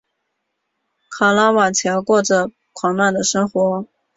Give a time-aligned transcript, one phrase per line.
[1.11, 3.85] 卡拉瓦乔过着狂乱的生活。